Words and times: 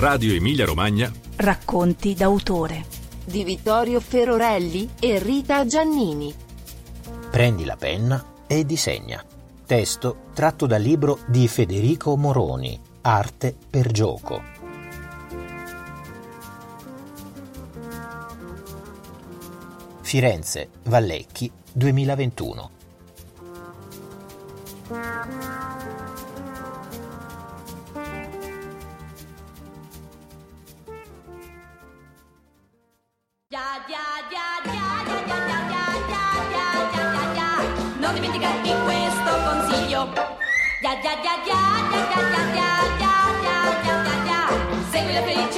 Radio 0.00 0.32
Emilia 0.32 0.64
Romagna. 0.64 1.12
Racconti 1.36 2.14
d'autore 2.14 2.86
di 3.22 3.44
Vittorio 3.44 4.00
Ferorelli 4.00 4.88
e 4.98 5.18
Rita 5.18 5.66
Giannini. 5.66 6.34
Prendi 7.30 7.66
la 7.66 7.76
penna 7.76 8.24
e 8.46 8.64
disegna. 8.64 9.22
Testo 9.66 10.28
tratto 10.32 10.64
dal 10.64 10.80
libro 10.80 11.18
di 11.26 11.46
Federico 11.48 12.16
Moroni, 12.16 12.80
Arte 13.02 13.54
per 13.68 13.92
gioco. 13.92 14.42
Firenze, 20.00 20.70
Vallecchi, 20.84 21.52
2021. 21.74 22.70
Non 37.98 38.14
dimenticarti 38.14 38.72
questo 38.84 39.32
consiglio. 39.44 40.08
Segui 44.90 45.12
la 45.12 45.22
felicità. 45.22 45.49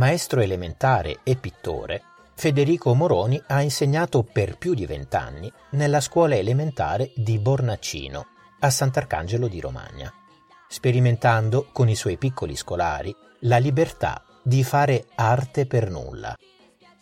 Maestro 0.00 0.40
elementare 0.40 1.18
e 1.24 1.36
pittore, 1.36 2.02
Federico 2.32 2.94
Moroni 2.94 3.38
ha 3.48 3.60
insegnato 3.60 4.22
per 4.22 4.56
più 4.56 4.72
di 4.72 4.86
vent'anni 4.86 5.52
nella 5.72 6.00
scuola 6.00 6.36
elementare 6.36 7.12
di 7.14 7.38
Bornaccino, 7.38 8.26
a 8.60 8.70
Sant'Arcangelo 8.70 9.46
di 9.46 9.60
Romagna, 9.60 10.10
sperimentando 10.66 11.68
con 11.70 11.90
i 11.90 11.94
suoi 11.94 12.16
piccoli 12.16 12.56
scolari 12.56 13.14
la 13.40 13.58
libertà 13.58 14.24
di 14.42 14.64
fare 14.64 15.04
arte 15.16 15.66
per 15.66 15.90
nulla, 15.90 16.34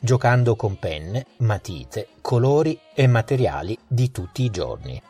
giocando 0.00 0.56
con 0.56 0.76
penne, 0.80 1.26
matite, 1.36 2.08
colori 2.20 2.80
e 2.96 3.06
materiali 3.06 3.78
di 3.86 4.10
tutti 4.10 4.42
i 4.42 4.50
giorni. 4.50 5.00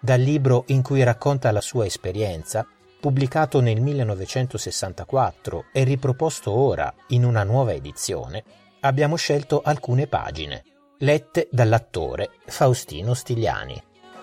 Dal 0.00 0.20
libro 0.20 0.64
in 0.66 0.82
cui 0.82 1.04
racconta 1.04 1.52
la 1.52 1.60
sua 1.60 1.86
esperienza, 1.86 2.66
pubblicato 3.04 3.60
nel 3.60 3.82
1964 3.82 5.66
e 5.72 5.84
riproposto 5.84 6.50
ora 6.52 6.90
in 7.08 7.26
una 7.26 7.42
nuova 7.42 7.74
edizione, 7.74 8.42
abbiamo 8.80 9.16
scelto 9.16 9.60
alcune 9.62 10.06
pagine, 10.06 10.64
lette 11.00 11.48
dall'attore 11.50 12.30
Faustino 12.46 13.12
Stigliani. 13.12 13.82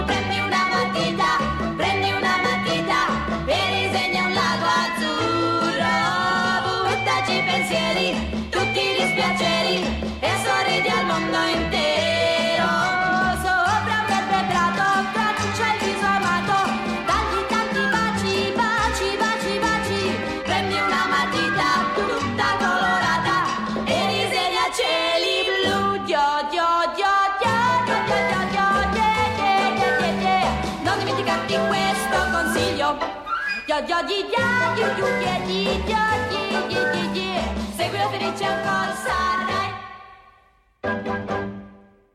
Prendi 0.03 0.38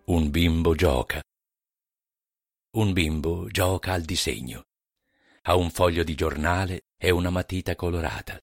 Un 0.05 0.31
bimbo 0.31 0.77
gioca. 0.77 1.21
Un 2.77 2.93
bimbo 2.93 3.49
gioca 3.49 3.93
al 3.93 4.03
disegno. 4.03 4.63
Ha 5.43 5.57
un 5.57 5.73
foglio 5.73 6.05
di 6.05 6.15
giornale 6.15 6.85
e 6.97 7.11
una 7.11 7.31
matita 7.31 7.75
colorata. 7.75 8.39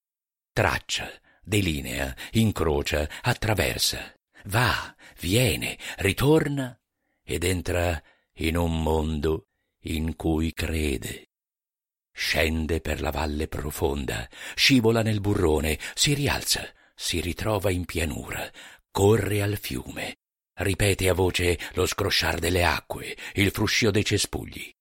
Traccia, 0.52 1.10
delinea, 1.42 2.14
incrocia, 2.32 3.08
attraversa. 3.22 4.14
Va, 4.48 4.94
viene, 5.22 5.78
ritorna 6.00 6.78
ed 7.24 7.46
entra 7.46 8.04
in 8.40 8.58
un 8.58 8.84
mondo 8.84 9.46
in 9.84 10.18
cui 10.18 10.52
crede. 10.52 11.31
Scende 12.24 12.82
per 12.82 13.02
la 13.02 13.10
valle 13.10 13.48
profonda, 13.48 14.30
scivola 14.54 15.02
nel 15.02 15.20
burrone, 15.20 15.80
si 15.96 16.14
rialza, 16.14 16.64
si 16.94 17.20
ritrova 17.20 17.72
in 17.72 17.84
pianura, 17.86 18.48
corre 18.92 19.42
al 19.42 19.58
fiume, 19.58 20.18
ripete 20.60 21.10
a 21.10 21.16
voce 21.16 21.58
lo 21.74 21.88
scrosciar 21.88 22.38
delle 22.38 22.64
acque, 22.64 23.18
il 23.34 23.50
fruscio 23.50 23.90
dei 23.90 24.06
cespugli. 24.06 24.72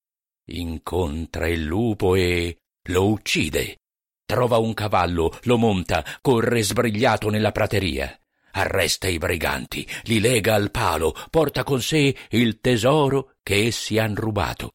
Incontra 0.51 1.47
il 1.47 1.63
lupo 1.63 2.13
e 2.13 2.57
lo 2.89 3.07
uccide. 3.07 3.79
Trova 4.23 4.57
un 4.57 4.75
cavallo, 4.75 5.35
lo 5.41 5.57
monta, 5.57 6.05
corre 6.21 6.61
sbrigliato 6.61 7.31
nella 7.31 7.51
prateria. 7.51 8.15
Arresta 8.51 9.07
i 9.07 9.17
briganti, 9.17 9.85
li 10.03 10.19
lega 10.19 10.53
al 10.53 10.69
palo, 10.69 11.15
porta 11.31 11.63
con 11.63 11.81
sé 11.81 12.15
il 12.29 12.61
tesoro 12.61 13.33
che 13.41 13.65
essi 13.65 13.97
han 13.97 14.13
rubato. 14.13 14.73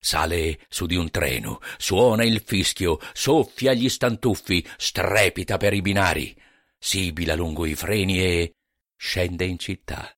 Sale 0.00 0.60
su 0.68 0.86
di 0.86 0.94
un 0.94 1.10
treno, 1.10 1.60
suona 1.76 2.24
il 2.24 2.40
fischio, 2.44 2.98
soffia 3.12 3.72
gli 3.72 3.88
stantuffi, 3.88 4.64
strepita 4.76 5.56
per 5.56 5.74
i 5.74 5.82
binari, 5.82 6.36
sibila 6.78 7.34
lungo 7.34 7.66
i 7.66 7.74
freni 7.74 8.20
e 8.20 8.54
scende 8.96 9.44
in 9.44 9.58
città. 9.58 10.10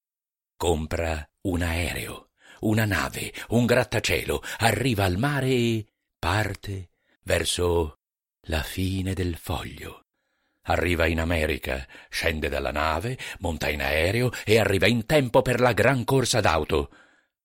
Compra 0.56 1.26
un 1.42 1.62
aereo, 1.62 2.30
una 2.60 2.84
nave, 2.84 3.32
un 3.48 3.64
grattacielo, 3.64 4.42
arriva 4.58 5.04
al 5.04 5.16
mare 5.16 5.48
e 5.48 5.86
parte 6.18 6.90
verso 7.22 8.00
la 8.42 8.62
fine 8.62 9.14
del 9.14 9.36
foglio. 9.36 10.04
Arriva 10.64 11.06
in 11.06 11.20
America, 11.20 11.86
scende 12.10 12.48
dalla 12.48 12.70
nave, 12.70 13.18
monta 13.38 13.70
in 13.70 13.80
aereo 13.80 14.30
e 14.44 14.58
arriva 14.58 14.86
in 14.86 15.06
tempo 15.06 15.40
per 15.40 15.60
la 15.60 15.72
gran 15.72 16.04
corsa 16.04 16.40
d'auto. 16.40 16.90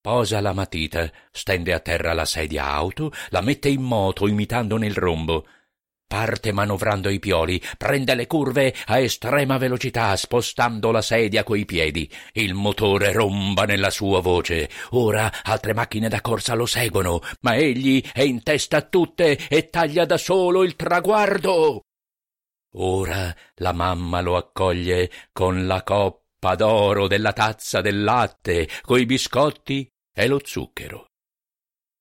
Posa 0.05 0.39
la 0.39 0.53
matita, 0.53 1.11
stende 1.31 1.73
a 1.73 1.79
terra 1.79 2.13
la 2.13 2.25
sedia 2.25 2.65
auto, 2.65 3.11
la 3.29 3.41
mette 3.41 3.69
in 3.69 3.81
moto 3.81 4.27
imitandone 4.27 4.85
il 4.85 4.93
rombo. 4.93 5.47
Parte 6.05 6.51
manovrando 6.51 7.09
i 7.09 7.17
pioli, 7.17 7.59
prende 7.75 8.13
le 8.13 8.27
curve 8.27 8.71
a 8.85 8.99
estrema 8.99 9.57
velocità, 9.57 10.15
spostando 10.15 10.91
la 10.91 11.01
sedia 11.01 11.43
coi 11.43 11.65
piedi. 11.65 12.07
Il 12.33 12.53
motore 12.53 13.13
romba 13.13 13.65
nella 13.65 13.89
sua 13.89 14.21
voce. 14.21 14.69
Ora 14.91 15.41
altre 15.41 15.73
macchine 15.73 16.07
da 16.07 16.21
corsa 16.21 16.53
lo 16.53 16.67
seguono, 16.67 17.21
ma 17.39 17.55
egli 17.55 17.99
è 18.13 18.21
in 18.21 18.43
testa 18.43 18.77
a 18.77 18.81
tutte 18.83 19.47
e 19.47 19.71
taglia 19.71 20.05
da 20.05 20.19
solo 20.19 20.63
il 20.63 20.75
traguardo. 20.75 21.81
Ora 22.75 23.35
la 23.55 23.73
mamma 23.73 24.21
lo 24.21 24.37
accoglie 24.37 25.09
con 25.33 25.65
la 25.65 25.81
coppa 25.81 26.53
d'oro 26.53 27.07
della 27.07 27.33
tazza 27.33 27.81
del 27.81 28.03
latte, 28.03 28.69
coi 28.83 29.07
biscotti 29.07 29.89
e 30.17 30.27
lo 30.27 30.39
zucchero. 30.41 31.07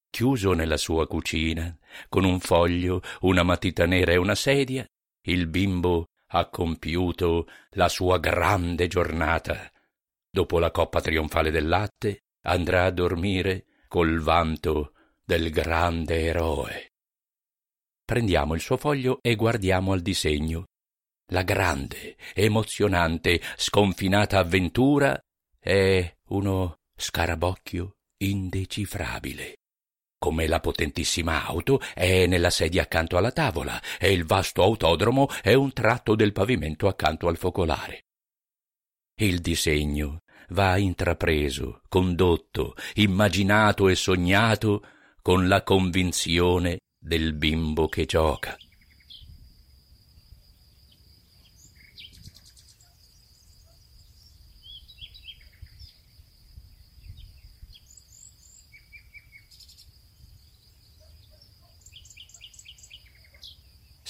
Chiuso 0.08 0.52
nella 0.52 0.76
sua 0.76 1.08
cucina, 1.08 1.76
con 2.08 2.24
un 2.24 2.38
foglio, 2.38 3.02
una 3.22 3.42
matita 3.42 3.84
nera 3.84 4.12
e 4.12 4.16
una 4.16 4.36
sedia, 4.36 4.86
il 5.22 5.48
bimbo 5.48 6.06
ha 6.28 6.48
compiuto 6.48 7.48
la 7.70 7.88
sua 7.88 8.18
grande 8.20 8.86
giornata. 8.86 9.68
Dopo 10.30 10.60
la 10.60 10.70
coppa 10.70 11.00
trionfale 11.00 11.50
del 11.50 11.66
latte, 11.66 12.20
andrà 12.42 12.84
a 12.84 12.90
dormire 12.92 13.66
col 13.88 14.20
vanto 14.20 14.92
del 15.24 15.50
grande 15.50 16.20
eroe. 16.20 16.92
Prendiamo 18.04 18.54
il 18.54 18.60
suo 18.60 18.76
foglio 18.76 19.18
e 19.22 19.34
guardiamo 19.34 19.92
al 19.92 20.02
disegno. 20.02 20.66
La 21.32 21.42
grande, 21.42 22.16
emozionante, 22.34 23.40
sconfinata 23.56 24.38
avventura 24.38 25.18
è 25.58 26.16
uno 26.28 26.76
scarabocchio 26.94 27.96
indecifrabile. 28.18 29.56
Come 30.18 30.46
la 30.46 30.60
potentissima 30.60 31.44
auto 31.44 31.80
è 31.92 32.26
nella 32.26 32.50
sedia 32.50 32.82
accanto 32.82 33.16
alla 33.16 33.32
tavola 33.32 33.80
e 33.98 34.12
il 34.12 34.24
vasto 34.24 34.62
autodromo 34.62 35.28
è 35.42 35.52
un 35.52 35.72
tratto 35.72 36.14
del 36.14 36.32
pavimento 36.32 36.88
accanto 36.88 37.28
al 37.28 37.36
focolare. 37.36 38.04
Il 39.20 39.40
disegno 39.40 40.20
va 40.48 40.76
intrapreso, 40.76 41.82
condotto, 41.88 42.74
immaginato 42.94 43.88
e 43.88 43.94
sognato 43.94 44.86
con 45.20 45.46
la 45.46 45.62
convinzione 45.62 46.78
del 46.98 47.34
bimbo 47.34 47.88
che 47.88 48.06
gioca. 48.06 48.56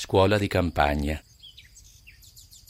Scuola 0.07 0.37
di 0.37 0.49
campagna. 0.49 1.19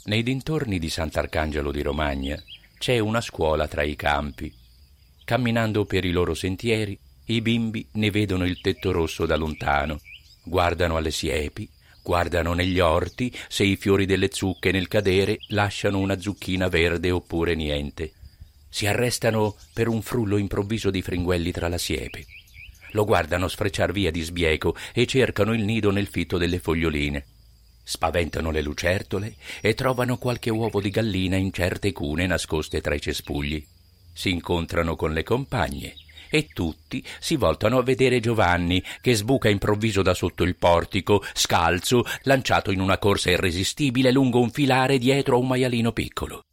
Nei 0.04 0.22
dintorni 0.22 0.78
di 0.78 0.88
Sant'Arcangelo 0.88 1.72
di 1.72 1.82
Romagna 1.82 2.40
c'è 2.78 3.00
una 3.00 3.20
scuola 3.20 3.66
tra 3.66 3.82
i 3.82 3.96
campi. 3.96 4.54
Camminando 5.25 5.84
per 5.84 6.04
i 6.04 6.12
loro 6.12 6.34
sentieri, 6.34 6.96
i 7.25 7.40
bimbi 7.40 7.88
ne 7.94 8.12
vedono 8.12 8.44
il 8.44 8.60
tetto 8.60 8.92
rosso 8.92 9.26
da 9.26 9.34
lontano, 9.34 10.00
guardano 10.44 10.96
alle 10.96 11.10
siepi, 11.10 11.69
guardano 12.04 12.52
negli 12.54 12.78
orti 12.78 13.36
se 13.48 13.64
i 13.64 13.75
fiori 13.75 14.06
delle 14.06 14.28
zucche 14.31 14.70
nel 14.70 14.86
cadere 14.86 15.38
lasciano 15.48 15.98
una 15.98 16.20
zucchina 16.20 16.69
verde 16.69 17.10
oppure 17.10 17.56
niente. 17.56 18.12
Si 18.69 18.86
arrestano 18.86 19.56
per 19.72 19.88
un 19.88 20.02
frullo 20.02 20.36
improvviso 20.36 20.88
di 20.88 21.02
fringuelli 21.02 21.50
tra 21.50 21.66
la 21.66 21.78
siepe. 21.78 22.26
Lo 22.94 23.05
guardano 23.05 23.49
sfrecciar 23.49 23.93
via 23.93 24.11
di 24.11 24.23
sbieco 24.23 24.76
e 24.93 25.05
cercano 25.06 25.52
il 25.52 25.64
nido 25.64 25.91
nel 25.91 26.06
fitto 26.06 26.38
delle 26.38 26.61
foglioline. 26.61 27.26
Spaventano 27.82 28.50
le 28.50 28.62
lucertole 28.62 29.35
e 29.61 29.75
trovano 29.75 30.17
qualche 30.17 30.50
uovo 30.50 30.81
di 30.81 30.91
gallina 30.91 31.37
in 31.37 31.52
certe 31.52 31.93
cune 31.93 32.26
nascoste 32.26 32.81
tra 32.81 32.94
i 32.94 33.00
cespugli. 33.00 33.64
Si 34.12 34.31
incontrano 34.31 34.94
con 34.94 35.12
le 35.12 35.25
compagne 35.25 35.94
e 36.31 36.49
tutti 36.52 37.05
si 37.19 37.35
voltano 37.37 37.79
a 37.79 37.82
vedere 37.82 38.20
Giovanni 38.20 38.82
che 39.00 39.14
sbuca 39.14 39.49
improvviso 39.49 40.02
da 40.02 40.14
sotto 40.14 40.44
il 40.44 40.56
portico, 40.56 41.23
scalzo, 41.32 42.05
lanciato 42.23 42.70
in 42.70 42.81
una 42.81 42.99
corsa 42.99 43.31
irresistibile 43.31 44.12
lungo 44.12 44.41
un 44.41 44.50
filare 44.50 44.99
dietro 44.99 45.35
a 45.35 45.38
un 45.41 45.49
maialino 45.49 45.93
piccolo. 45.93 46.44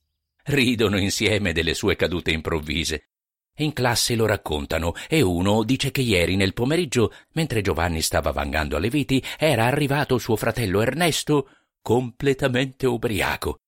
Ridono 0.44 1.00
insieme 1.00 1.54
delle 1.54 1.76
sue 1.76 1.96
cadute 1.96 2.32
improvvise. 2.32 3.11
In 3.58 3.74
classe 3.74 4.16
lo 4.16 4.26
raccontano 4.26 4.94
e 5.08 5.22
uno 5.22 5.64
dice 5.64 5.92
che 5.92 6.02
ieri 6.02 6.36
nel 6.36 6.54
pomeriggio, 6.54 7.14
mentre 7.34 7.62
Giovanni 7.62 8.02
stava 8.02 8.32
vangando 8.32 8.78
alle 8.78 8.90
viti, 8.90 9.24
era 9.38 9.66
arrivato 9.66 10.18
suo 10.18 10.36
fratello 10.36 10.82
Ernesto 10.82 11.50
completamente 11.82 12.88
ubriaco. 12.88 13.60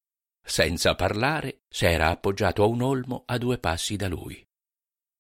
Senza 0.46 0.96
parlare, 0.96 1.62
s'era 1.70 2.10
appoggiato 2.10 2.64
a 2.64 2.68
un 2.68 2.82
olmo 2.82 3.24
a 3.26 3.38
due 3.38 3.58
passi 3.58 3.96
da 3.96 4.08
lui. 4.08 4.46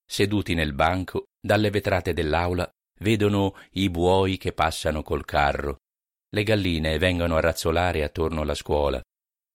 Seduti 0.05 0.53
nel 0.53 0.73
banco, 0.73 1.25
dalle 1.39 1.69
vetrate 1.69 2.13
dell'aula, 2.13 2.69
vedono 2.99 3.55
i 3.71 3.89
buoi 3.89 4.37
che 4.37 4.53
passano 4.53 5.01
col 5.01 5.25
carro. 5.25 5.77
Le 6.29 6.43
galline 6.43 6.97
vengono 6.97 7.35
a 7.35 7.41
razzolare 7.41 8.03
attorno 8.03 8.41
alla 8.41 8.55
scuola. 8.55 9.01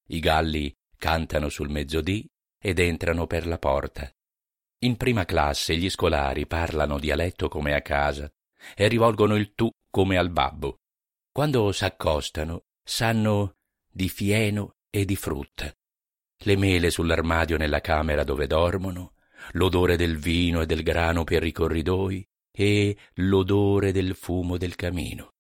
I 0.09 0.21
galli 0.21 0.73
cantano 0.97 1.49
sul 1.49 1.71
mezzodì 1.71 2.27
ed 2.61 2.79
entrano 2.79 3.27
per 3.27 3.47
la 3.47 3.59
porta. 3.59 4.11
In 4.83 4.97
prima 4.97 5.25
classe 5.25 5.77
gli 5.77 5.91
scolari 5.91 6.47
parlano 6.47 7.01
dialetto 7.01 7.49
come 7.49 7.75
a 7.75 7.83
casa 7.83 8.31
e 8.77 8.87
rivolgono 8.87 9.35
il 9.35 9.53
tu 9.55 9.69
come 9.91 10.17
al 10.17 10.31
babbo. 10.31 10.83
Quando 11.33 11.73
s'accostano 11.73 12.67
sanno 12.85 13.57
di 13.91 14.09
fieno 14.09 14.77
e 14.89 15.05
di 15.05 15.17
frutta. 15.17 15.75
Le 16.43 16.57
mele 16.57 16.91
sull'armadio 16.91 17.57
nella 17.57 17.81
camera 17.81 18.23
dove 18.23 18.47
dormono, 18.47 19.15
l'odore 19.53 19.97
del 19.97 20.17
vino 20.17 20.61
e 20.61 20.67
del 20.67 20.85
grano 20.85 21.25
per 21.25 21.43
i 21.43 21.51
corridoi 21.51 22.25
e 22.53 22.97
l'odore 23.15 23.91
del 23.91 24.15
fumo 24.15 24.57
del 24.59 24.77
camino. 24.77 25.35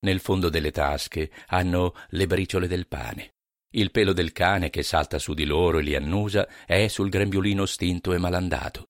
Nel 0.00 0.20
fondo 0.20 0.48
delle 0.48 0.70
tasche 0.70 1.30
hanno 1.48 1.94
le 2.08 2.26
briciole 2.26 2.66
del 2.66 2.86
pane. 2.86 3.34
Il 3.72 3.92
pelo 3.92 4.12
del 4.12 4.32
cane 4.32 4.68
che 4.68 4.82
salta 4.82 5.20
su 5.20 5.32
di 5.32 5.44
loro 5.44 5.78
e 5.78 5.82
li 5.82 5.94
annusa 5.94 6.48
è 6.66 6.88
sul 6.88 7.08
grembiulino 7.08 7.66
stinto 7.66 8.12
e 8.12 8.18
malandato. 8.18 8.88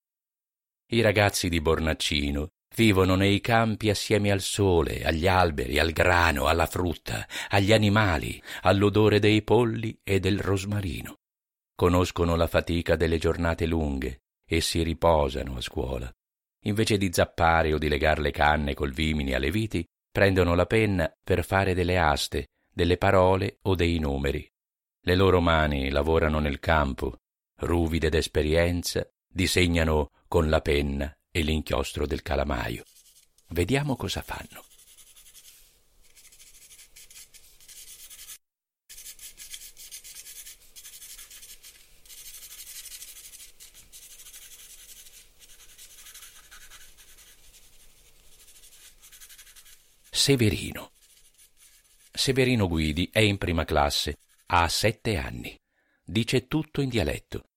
I 0.93 1.03
ragazzi 1.03 1.50
di 1.50 1.61
Bornaccino 1.61 2.49
vivono 2.75 3.15
nei 3.15 3.43
campi 3.43 3.91
assieme 3.91 4.31
al 4.31 4.41
sole, 4.41 5.05
agli 5.05 5.27
alberi, 5.27 5.79
al 5.79 5.93
grano, 5.93 6.47
alla 6.47 6.65
frutta, 6.65 7.27
agli 7.49 7.75
animali, 7.75 8.43
all'odore 8.62 9.19
dei 9.19 9.43
polli 9.43 10.00
e 10.03 10.19
del 10.19 10.38
rosmarino. 10.38 11.17
Conoscono 11.75 12.35
la 12.35 12.47
fatica 12.47 12.97
delle 12.97 13.19
giornate 13.19 13.67
lunghe 13.67 14.23
e 14.49 14.62
si 14.62 14.83
riposano 14.83 15.56
a 15.56 15.61
scuola. 15.61 16.11
Invece 16.65 16.97
di 16.97 17.11
zappare 17.12 17.75
o 17.75 17.79
di 17.79 17.88
legar 17.88 18.19
le 18.19 18.31
canne 18.31 18.73
col 18.73 18.93
vimini 18.93 19.35
alle 19.35 19.50
viti, 19.50 19.87
prendono 20.11 20.55
la 20.55 20.67
penna 20.67 21.12
per 21.23 21.44
fare 21.44 21.75
delle 21.75 21.99
aste, 21.99 22.49
delle 22.73 22.97
parole 22.97 23.59
o 23.62 23.75
dei 23.75 23.99
numeri. 23.99 24.50
Le 25.02 25.14
loro 25.14 25.41
mani 25.41 25.88
lavorano 25.88 26.41
nel 26.41 26.61
campo, 26.61 27.20
ruvide 27.61 28.11
d'esperienza, 28.11 29.08
disegnano 29.26 30.11
con 30.29 30.50
la 30.50 30.61
penna 30.61 31.17
e 31.31 31.41
l'inchiostro 31.41 32.06
del 32.06 32.20
calamaio. 32.20 32.85
Vediamo 33.49 33.97
cosa 33.97 34.20
fanno. 34.20 34.62
Severino. 50.11 50.91
Severino 52.12 52.69
Guidi 52.69 53.09
è 53.11 53.21
in 53.21 53.38
prima 53.38 53.64
classe 53.64 54.19
ha 54.52 54.66
sette 54.69 55.16
anni. 55.16 55.57
Dice 56.04 56.49
tutto 56.49 56.80
in 56.80 56.88
dialetto. 56.88 57.50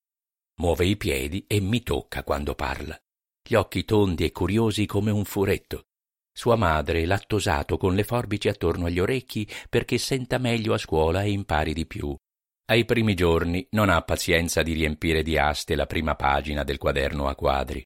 Muove 0.58 0.86
i 0.86 0.96
piedi 0.96 1.44
e 1.48 1.60
mi 1.60 1.82
tocca 1.82 2.24
quando 2.24 2.54
parla. 2.54 2.96
Gli 3.42 3.56
occhi 3.56 3.84
tondi 3.84 4.26
e 4.26 4.32
curiosi 4.32 4.86
come 4.86 5.10
un 5.10 5.26
furetto. 5.26 5.86
Sua 6.32 6.56
madre 6.56 7.06
l'ha 7.06 7.18
tosato 7.18 7.78
con 7.78 7.96
le 7.96 8.04
forbici 8.04 8.48
attorno 8.48 8.86
agli 8.86 9.00
orecchi 9.00 9.48
perché 9.70 9.98
senta 9.98 10.38
meglio 10.38 10.74
a 10.74 10.78
scuola 10.78 11.24
e 11.24 11.32
impari 11.32 11.74
di 11.74 11.88
più. 11.88 12.16
Ai 12.66 12.86
primi 12.86 13.16
giorni 13.16 13.66
non 13.72 13.90
ha 13.90 14.00
pazienza 14.04 14.62
di 14.62 14.74
riempire 14.74 15.24
di 15.24 15.36
aste 15.36 15.76
la 15.76 15.88
prima 15.88 16.16
pagina 16.16 16.64
del 16.64 16.78
quaderno 16.78 17.28
a 17.28 17.34
quadri. 17.34 17.84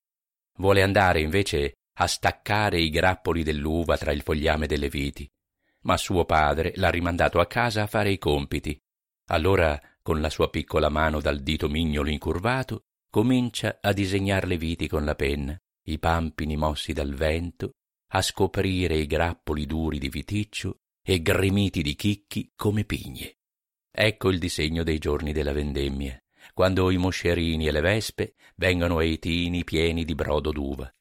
Vuole 0.57 0.81
andare 0.81 1.21
invece 1.21 1.75
a 1.99 2.07
staccare 2.07 2.81
i 2.81 2.89
grappoli 2.89 3.43
dell'uva 3.43 3.97
tra 3.97 4.11
il 4.11 4.21
fogliame 4.21 4.67
delle 4.67 4.89
viti. 4.89 5.25
Ma 5.83 5.95
suo 5.95 6.25
padre 6.25 6.73
l'ha 6.75 6.89
rimandato 6.89 7.39
a 7.39 7.47
casa 7.47 7.83
a 7.83 7.87
fare 7.87 8.11
i 8.11 8.17
compiti 8.17 8.77
allora, 9.27 9.81
con 10.01 10.21
la 10.21 10.29
sua 10.29 10.49
piccola 10.49 10.89
mano 10.89 11.19
dal 11.19 11.41
dito 11.41 11.67
mignolo 11.67 12.09
incurvato, 12.09 12.85
comincia 13.09 13.79
a 13.81 13.91
disegnar 13.91 14.47
le 14.47 14.57
viti 14.57 14.87
con 14.87 15.03
la 15.03 15.15
penna, 15.15 15.59
i 15.83 15.99
pampini 15.99 16.55
mossi 16.55 16.93
dal 16.93 17.13
vento, 17.13 17.73
a 18.11 18.21
scoprire 18.21 18.95
i 18.95 19.05
grappoli 19.05 19.65
duri 19.65 19.99
di 19.99 20.09
viticcio 20.09 20.79
e 21.03 21.21
gremiti 21.21 21.81
di 21.81 21.95
chicchi 21.95 22.51
come 22.55 22.85
pigne. 22.85 23.37
Ecco 23.91 24.29
il 24.29 24.39
disegno 24.39 24.83
dei 24.83 24.97
giorni 24.97 25.33
della 25.33 25.53
vendemmia, 25.53 26.17
quando 26.53 26.89
i 26.89 26.97
moscerini 26.97 27.67
e 27.67 27.71
le 27.71 27.81
vespe 27.81 28.35
vengono 28.55 28.99
ai 28.99 29.19
tini 29.19 29.63
pieni 29.63 30.05
di 30.05 30.15
brodo 30.15 30.51
d'uva. 30.51 30.93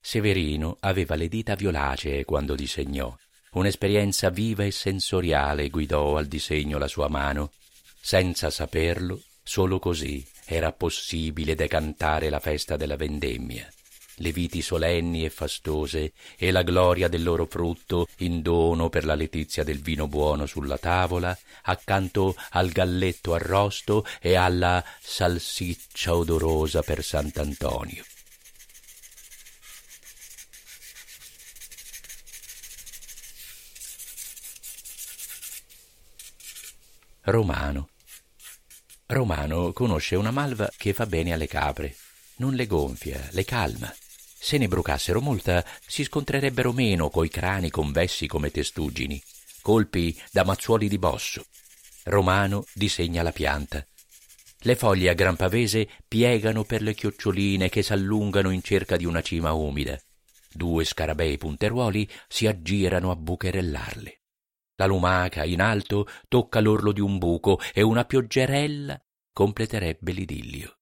Severino 0.00 0.76
aveva 0.80 1.14
le 1.14 1.28
dita 1.28 1.54
violacee 1.54 2.24
quando 2.24 2.56
disegnò 2.56 3.16
Un'esperienza 3.52 4.30
viva 4.30 4.64
e 4.64 4.70
sensoriale 4.70 5.68
guidò 5.68 6.16
al 6.16 6.26
disegno 6.26 6.78
la 6.78 6.88
sua 6.88 7.08
mano. 7.08 7.52
Senza 8.00 8.48
saperlo, 8.48 9.20
solo 9.42 9.78
così 9.78 10.26
era 10.46 10.72
possibile 10.72 11.54
decantare 11.54 12.30
la 12.30 12.40
festa 12.40 12.76
della 12.76 12.96
vendemmia. 12.96 13.70
Le 14.16 14.32
viti 14.32 14.62
solenni 14.62 15.24
e 15.24 15.30
fastose 15.30 16.12
e 16.38 16.50
la 16.50 16.62
gloria 16.62 17.08
del 17.08 17.22
loro 17.22 17.46
frutto 17.46 18.06
in 18.18 18.40
dono 18.40 18.88
per 18.88 19.04
la 19.04 19.14
letizia 19.14 19.64
del 19.64 19.80
vino 19.80 20.08
buono 20.08 20.46
sulla 20.46 20.78
tavola, 20.78 21.36
accanto 21.64 22.34
al 22.50 22.70
galletto 22.70 23.34
arrosto 23.34 24.06
e 24.20 24.34
alla 24.34 24.82
salsiccia 25.00 26.14
odorosa 26.14 26.82
per 26.82 27.04
Sant'Antonio. 27.04 28.02
Romano. 37.24 37.90
Romano 39.06 39.72
conosce 39.72 40.16
una 40.16 40.32
malva 40.32 40.68
che 40.76 40.92
fa 40.92 41.06
bene 41.06 41.32
alle 41.32 41.46
capre. 41.46 41.94
Non 42.38 42.54
le 42.54 42.66
gonfia, 42.66 43.28
le 43.30 43.44
calma. 43.44 43.94
Se 44.40 44.58
ne 44.58 44.66
brucassero 44.66 45.20
molta, 45.20 45.64
si 45.86 46.02
scontrerebbero 46.02 46.72
meno 46.72 47.10
coi 47.10 47.28
crani 47.28 47.70
convessi 47.70 48.26
come 48.26 48.50
testuggini, 48.50 49.22
colpi 49.60 50.20
da 50.32 50.42
mazzuoli 50.42 50.88
di 50.88 50.98
bosso. 50.98 51.46
Romano 52.04 52.64
disegna 52.72 53.22
la 53.22 53.30
pianta. 53.30 53.86
Le 54.62 54.74
foglie 54.74 55.10
a 55.10 55.14
gran 55.14 55.36
pavese 55.36 55.88
piegano 56.08 56.64
per 56.64 56.82
le 56.82 56.94
chioccioline 56.94 57.68
che 57.68 57.84
s'allungano 57.84 58.50
in 58.50 58.62
cerca 58.62 58.96
di 58.96 59.04
una 59.04 59.22
cima 59.22 59.52
umida. 59.52 59.96
Due 60.52 60.84
scarabei 60.84 61.38
punteruoli 61.38 62.08
si 62.26 62.48
aggirano 62.48 63.12
a 63.12 63.16
bucherellarle. 63.16 64.21
La 64.82 64.88
lumaca 64.88 65.44
in 65.44 65.60
alto 65.60 66.08
tocca 66.26 66.58
l'orlo 66.58 66.90
di 66.90 67.00
un 67.00 67.16
buco 67.16 67.60
e 67.72 67.82
una 67.82 68.04
pioggerella 68.04 69.00
completerebbe 69.32 70.10
l'idillio. 70.10 70.78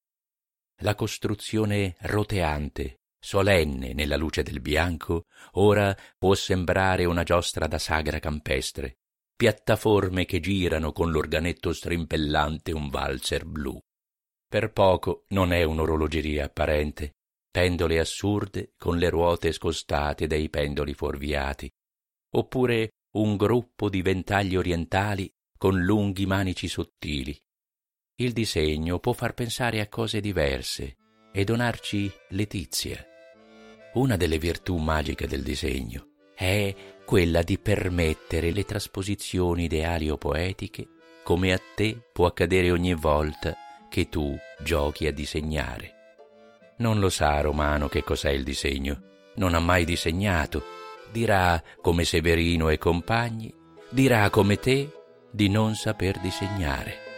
La 0.79 0.95
costruzione 0.95 1.97
roteante, 2.01 3.03
solenne 3.21 3.93
nella 3.93 4.17
luce 4.17 4.43
del 4.43 4.63
bianco, 4.63 5.27
ora 5.53 5.95
può 6.17 6.35
sembrare 6.35 7.05
una 7.05 7.25
giostra 7.25 7.67
da 7.67 7.77
sagra 7.77 8.21
campestre, 8.21 9.01
piattaforme 9.37 10.25
che 10.25 10.41
girano 10.41 10.93
con 10.93 11.11
l'organetto 11.11 11.71
strimpellante 11.75 12.73
un 12.73 12.89
valzer 12.89 13.45
blu. 13.45 13.79
Per 14.49 14.73
poco 14.73 15.25
non 15.29 15.53
è 15.53 15.63
un'orologeria 15.63 16.47
apparente, 16.47 17.17
pendole 17.51 17.99
assurde 17.99 18.73
con 18.79 18.97
le 18.97 19.11
ruote 19.11 19.53
scostate 19.53 20.27
dai 20.27 20.49
pendoli 20.49 20.95
fuorviati, 20.95 21.71
oppure 22.31 22.93
un 23.13 23.37
gruppo 23.37 23.89
di 23.89 24.03
ventagli 24.03 24.55
orientali 24.55 25.33
con 25.57 25.81
lunghi 25.81 26.27
manici 26.27 26.69
sottili. 26.69 27.37
Il 28.17 28.33
disegno 28.33 28.99
può 29.01 29.13
far 29.13 29.35
pensare 29.35 29.81
a 29.81 29.89
cose 29.89 30.21
diverse 30.21 30.97
e 31.33 31.45
donarci 31.45 32.11
letizia. 32.29 33.05
Una 33.95 34.17
delle 34.17 34.39
virtù 34.39 34.77
magiche 34.77 35.27
del 35.27 35.43
disegno 35.43 36.07
è 36.35 36.75
quella 37.05 37.43
di 37.43 37.59
permettere 37.59 38.53
le 38.53 38.65
trasposizioni 38.65 39.65
ideali 39.65 40.09
o 40.09 40.17
poetiche 40.17 40.87
come 41.25 41.53
a 41.53 41.61
te 41.75 42.01
può 42.13 42.27
accadere 42.27 42.71
ogni 42.71 42.95
volta 42.95 43.57
che 43.89 44.09
tu 44.09 44.39
giochi 44.63 45.07
a 45.07 45.13
disegnare. 45.13 45.95
Non 46.79 47.01
lo 47.01 47.11
sa 47.11 47.41
Romano 47.41 47.89
che 47.89 48.05
cos'è 48.05 48.31
il 48.31 48.45
disegno, 48.45 49.03
non 49.35 49.55
ha 49.55 49.61
mai 49.61 49.85
disegnato, 49.85 50.65
dirà 51.13 51.63
come 51.81 52.05
Severino 52.05 52.69
e 52.69 52.79
compagni, 52.79 53.53
dirà 53.91 54.29
come 54.31 54.57
te 54.59 54.89
di 55.31 55.49
non 55.49 55.75
saper 55.75 56.19
disegnare. 56.21 57.09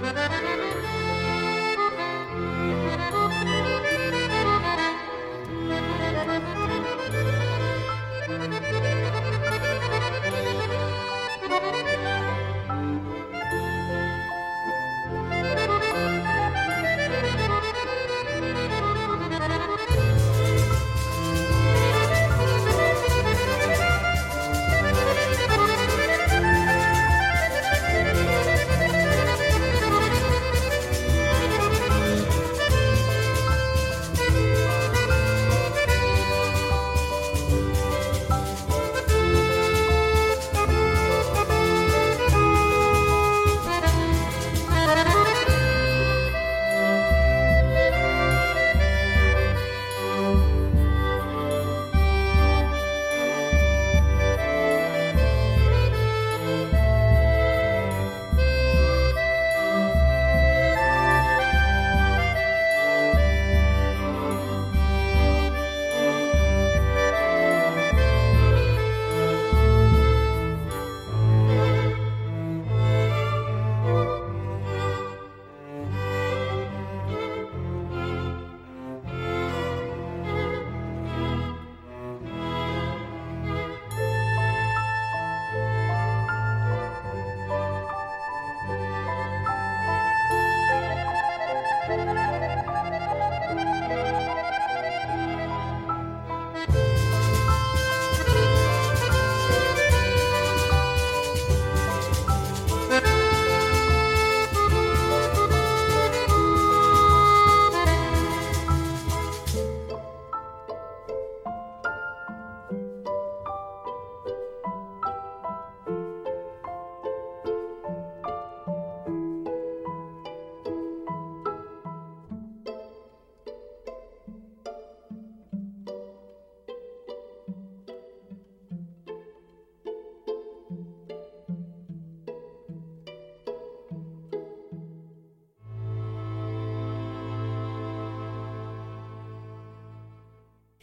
Música 0.00 0.59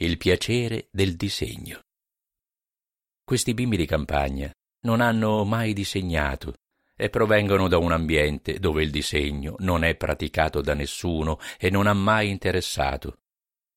il 0.07 0.17
piacere 0.17 0.87
del 0.89 1.15
disegno. 1.17 1.81
Questi 3.23 3.53
bimbi 3.53 3.75
di 3.75 3.85
campagna 3.85 4.49
non 4.85 5.01
hanno 5.01 5.43
mai 5.43 5.73
disegnato 5.73 6.53
e 6.95 7.09
provengono 7.09 7.67
da 7.67 7.77
un 7.77 7.91
ambiente 7.91 8.57
dove 8.57 8.83
il 8.83 8.89
disegno 8.89 9.55
non 9.59 9.83
è 9.83 9.95
praticato 9.95 10.61
da 10.61 10.73
nessuno 10.73 11.39
e 11.59 11.69
non 11.69 11.87
ha 11.87 11.93
mai 11.93 12.29
interessato. 12.29 13.19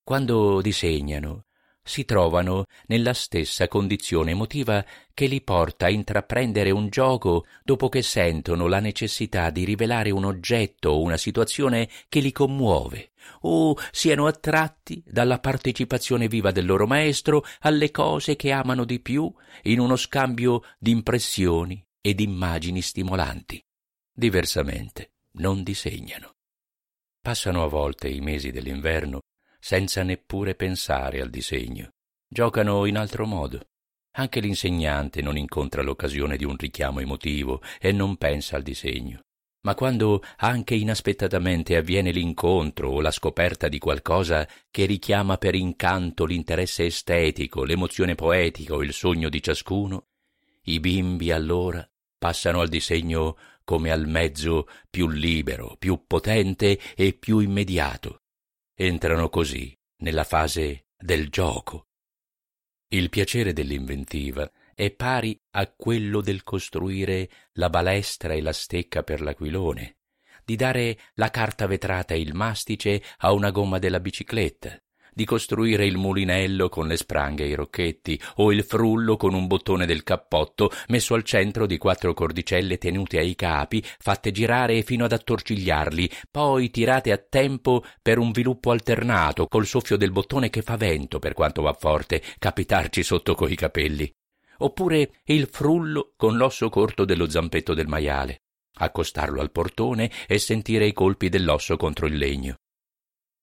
Quando 0.04 0.60
disegnano, 0.60 1.46
si 1.90 2.04
trovano 2.04 2.66
nella 2.86 3.12
stessa 3.12 3.66
condizione 3.66 4.30
emotiva 4.30 4.84
che 5.12 5.26
li 5.26 5.42
porta 5.42 5.86
a 5.86 5.90
intraprendere 5.90 6.70
un 6.70 6.88
gioco 6.88 7.46
dopo 7.64 7.88
che 7.88 8.00
sentono 8.00 8.68
la 8.68 8.78
necessità 8.78 9.50
di 9.50 9.64
rivelare 9.64 10.10
un 10.10 10.24
oggetto 10.24 10.90
o 10.90 11.00
una 11.00 11.16
situazione 11.16 11.88
che 12.08 12.20
li 12.20 12.30
commuove, 12.30 13.10
o 13.40 13.76
siano 13.90 14.28
attratti 14.28 15.02
dalla 15.04 15.40
partecipazione 15.40 16.28
viva 16.28 16.52
del 16.52 16.64
loro 16.64 16.86
maestro 16.86 17.44
alle 17.62 17.90
cose 17.90 18.36
che 18.36 18.52
amano 18.52 18.84
di 18.84 19.00
più 19.00 19.30
in 19.62 19.80
uno 19.80 19.96
scambio 19.96 20.62
di 20.78 20.92
impressioni 20.92 21.84
ed 22.00 22.20
immagini 22.20 22.82
stimolanti. 22.82 23.60
Diversamente 24.14 25.14
non 25.32 25.64
disegnano. 25.64 26.36
Passano 27.20 27.64
a 27.64 27.66
volte 27.66 28.08
i 28.08 28.20
mesi 28.20 28.52
dell'inverno 28.52 29.20
senza 29.60 30.02
neppure 30.02 30.54
pensare 30.54 31.20
al 31.20 31.30
disegno. 31.30 31.90
Giocano 32.26 32.86
in 32.86 32.96
altro 32.96 33.26
modo. 33.26 33.66
Anche 34.12 34.40
l'insegnante 34.40 35.22
non 35.22 35.36
incontra 35.36 35.82
l'occasione 35.82 36.36
di 36.36 36.44
un 36.44 36.56
richiamo 36.56 37.00
emotivo 37.00 37.62
e 37.78 37.92
non 37.92 38.16
pensa 38.16 38.56
al 38.56 38.62
disegno. 38.62 39.20
Ma 39.62 39.74
quando 39.74 40.22
anche 40.38 40.74
inaspettatamente 40.74 41.76
avviene 41.76 42.10
l'incontro 42.10 42.90
o 42.90 43.00
la 43.00 43.10
scoperta 43.10 43.68
di 43.68 43.78
qualcosa 43.78 44.48
che 44.70 44.86
richiama 44.86 45.36
per 45.36 45.54
incanto 45.54 46.24
l'interesse 46.24 46.86
estetico, 46.86 47.64
l'emozione 47.64 48.14
poetica 48.14 48.74
o 48.74 48.82
il 48.82 48.94
sogno 48.94 49.28
di 49.28 49.42
ciascuno, 49.42 50.06
i 50.64 50.80
bimbi 50.80 51.30
allora 51.30 51.86
passano 52.16 52.60
al 52.60 52.68
disegno 52.68 53.36
come 53.64 53.90
al 53.90 54.06
mezzo 54.06 54.66
più 54.88 55.08
libero, 55.08 55.76
più 55.78 56.04
potente 56.06 56.78
e 56.96 57.12
più 57.12 57.38
immediato. 57.38 58.19
Entrano 58.82 59.28
così 59.28 59.78
nella 59.98 60.24
fase 60.24 60.86
del 60.96 61.28
gioco. 61.28 61.88
Il 62.88 63.10
piacere 63.10 63.52
dell'inventiva 63.52 64.50
è 64.74 64.90
pari 64.90 65.38
a 65.50 65.70
quello 65.70 66.22
del 66.22 66.42
costruire 66.44 67.28
la 67.58 67.68
balestra 67.68 68.32
e 68.32 68.40
la 68.40 68.54
stecca 68.54 69.02
per 69.02 69.20
l'aquilone, 69.20 69.98
di 70.46 70.56
dare 70.56 70.98
la 71.16 71.28
carta 71.28 71.66
vetrata 71.66 72.14
e 72.14 72.20
il 72.20 72.32
mastice 72.32 73.02
a 73.18 73.32
una 73.32 73.50
gomma 73.50 73.78
della 73.78 74.00
bicicletta, 74.00 74.82
di 75.12 75.24
costruire 75.24 75.86
il 75.86 75.96
mulinello 75.96 76.68
con 76.68 76.86
le 76.86 76.96
spranghe 76.96 77.44
e 77.44 77.48
i 77.48 77.54
rocchetti, 77.54 78.20
o 78.36 78.52
il 78.52 78.64
frullo 78.64 79.16
con 79.16 79.34
un 79.34 79.46
bottone 79.46 79.86
del 79.86 80.02
cappotto 80.02 80.70
messo 80.88 81.14
al 81.14 81.22
centro 81.22 81.66
di 81.66 81.78
quattro 81.78 82.14
cordicelle 82.14 82.78
tenute 82.78 83.18
ai 83.18 83.34
capi, 83.34 83.84
fatte 83.98 84.30
girare 84.30 84.82
fino 84.82 85.04
ad 85.04 85.12
attorcigliarli, 85.12 86.10
poi 86.30 86.70
tirate 86.70 87.12
a 87.12 87.18
tempo 87.18 87.84
per 88.02 88.18
un 88.18 88.30
viluppo 88.30 88.70
alternato, 88.70 89.46
col 89.46 89.66
soffio 89.66 89.96
del 89.96 90.12
bottone 90.12 90.50
che 90.50 90.62
fa 90.62 90.76
vento, 90.76 91.18
per 91.18 91.34
quanto 91.34 91.62
va 91.62 91.72
forte, 91.72 92.22
capitarci 92.38 93.02
sotto 93.02 93.34
coi 93.34 93.54
capelli 93.54 94.10
oppure 94.60 95.22
il 95.24 95.48
frullo 95.50 96.12
con 96.16 96.36
l'osso 96.36 96.68
corto 96.68 97.04
dello 97.04 97.28
zampetto 97.28 97.74
del 97.74 97.86
maiale, 97.86 98.42
accostarlo 98.78 99.40
al 99.40 99.50
portone 99.50 100.10
e 100.26 100.38
sentire 100.38 100.86
i 100.86 100.92
colpi 100.92 101.28
dell'osso 101.28 101.76
contro 101.76 102.06
il 102.06 102.16
legno. 102.16 102.56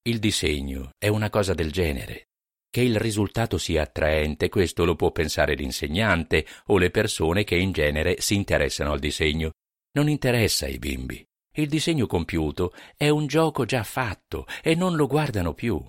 Il 0.07 0.19
disegno 0.19 0.91
è 0.97 1.09
una 1.09 1.29
cosa 1.29 1.53
del 1.53 1.69
genere. 1.69 2.29
Che 2.69 2.79
il 2.79 2.97
risultato 2.97 3.57
sia 3.57 3.81
attraente, 3.81 4.47
questo 4.47 4.85
lo 4.85 4.95
può 4.95 5.11
pensare 5.11 5.53
l'insegnante 5.53 6.45
o 6.67 6.77
le 6.77 6.91
persone 6.91 7.43
che 7.43 7.57
in 7.57 7.73
genere 7.73 8.21
si 8.21 8.33
interessano 8.33 8.93
al 8.93 8.99
disegno. 8.99 9.51
Non 9.97 10.07
interessa 10.07 10.65
ai 10.65 10.79
bimbi. 10.79 11.21
Il 11.55 11.67
disegno 11.67 12.07
compiuto 12.07 12.73
è 12.95 13.09
un 13.09 13.27
gioco 13.27 13.65
già 13.65 13.83
fatto 13.83 14.45
e 14.63 14.75
non 14.75 14.95
lo 14.95 15.07
guardano 15.07 15.53
più. 15.53 15.85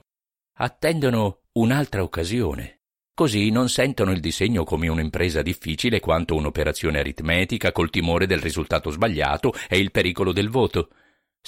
Attendono 0.56 1.42
un'altra 1.52 2.02
occasione. 2.02 2.80
Così 3.14 3.50
non 3.50 3.68
sentono 3.68 4.10
il 4.10 4.18
disegno 4.18 4.64
come 4.64 4.88
un'impresa 4.88 5.42
difficile 5.42 6.00
quanto 6.00 6.34
un'operazione 6.34 6.98
aritmetica 6.98 7.70
col 7.70 7.90
timore 7.90 8.26
del 8.26 8.40
risultato 8.40 8.90
sbagliato 8.90 9.52
e 9.68 9.78
il 9.78 9.92
pericolo 9.92 10.32
del 10.32 10.48
voto. 10.48 10.88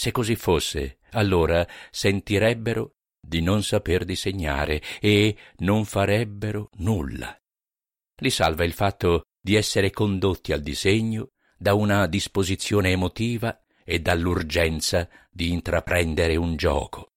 Se 0.00 0.12
così 0.12 0.34
fosse, 0.34 1.00
allora 1.10 1.68
sentirebbero 1.90 2.94
di 3.20 3.42
non 3.42 3.62
saper 3.62 4.06
disegnare 4.06 4.80
e 4.98 5.36
non 5.58 5.84
farebbero 5.84 6.70
nulla. 6.76 7.38
Li 8.22 8.30
salva 8.30 8.64
il 8.64 8.72
fatto 8.72 9.24
di 9.38 9.56
essere 9.56 9.90
condotti 9.90 10.52
al 10.52 10.62
disegno 10.62 11.32
da 11.58 11.74
una 11.74 12.06
disposizione 12.06 12.92
emotiva 12.92 13.62
e 13.84 14.00
dall'urgenza 14.00 15.06
di 15.30 15.50
intraprendere 15.50 16.34
un 16.36 16.56
gioco. 16.56 17.10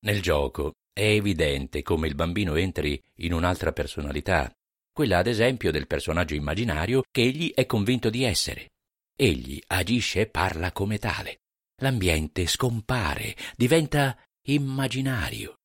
Nel 0.00 0.20
gioco 0.20 0.72
è 0.92 1.00
evidente 1.00 1.80
come 1.80 2.08
il 2.08 2.14
bambino 2.14 2.56
entri 2.56 3.02
in 3.20 3.32
un'altra 3.32 3.72
personalità, 3.72 4.54
quella 4.92 5.16
ad 5.16 5.28
esempio 5.28 5.70
del 5.70 5.86
personaggio 5.86 6.34
immaginario 6.34 7.04
che 7.10 7.22
egli 7.22 7.54
è 7.54 7.64
convinto 7.64 8.10
di 8.10 8.22
essere. 8.22 8.72
Egli 9.16 9.58
agisce 9.68 10.20
e 10.20 10.26
parla 10.26 10.72
come 10.72 10.98
tale. 10.98 11.38
L'ambiente 11.80 12.46
scompare, 12.46 13.36
diventa 13.54 14.16
immaginario. 14.46 15.60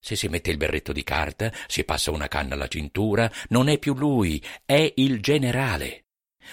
Se 0.00 0.16
si 0.16 0.28
mette 0.28 0.50
il 0.50 0.56
berretto 0.56 0.92
di 0.92 1.02
carta, 1.02 1.52
si 1.66 1.84
passa 1.84 2.10
una 2.10 2.28
canna 2.28 2.54
alla 2.54 2.68
cintura, 2.68 3.30
non 3.48 3.68
è 3.68 3.78
più 3.78 3.94
lui, 3.94 4.42
è 4.64 4.92
il 4.96 5.20
generale. 5.20 6.06